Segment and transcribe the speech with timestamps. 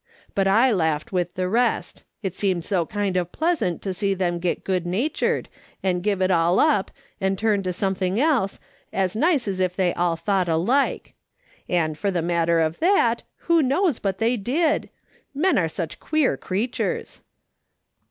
[0.33, 4.39] But I laughed with the rest; it seemed so kind of pleasant to see them
[4.39, 5.47] get good natured,
[5.83, 6.89] and give it all up
[7.21, 8.59] and turn to something else,
[8.91, 11.13] as nice as if they all thought alike;
[11.69, 14.89] and for the matter of that, who knows but they did?
[15.35, 17.21] Men are such queer creatures.